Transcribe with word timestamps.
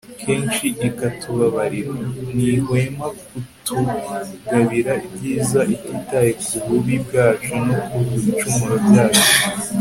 kenshi 0.21 0.67
ikatubabarira. 0.87 1.93
ntihwema 2.35 3.07
kutugabira 3.27 4.93
ibyiza 5.05 5.59
ititaye 5.75 6.31
ku 6.49 6.57
bubi 6.65 6.95
bwacu 7.05 7.51
no 7.65 7.75
ku 7.85 7.97
bicumuro 8.07 8.75
byacu 8.87 9.27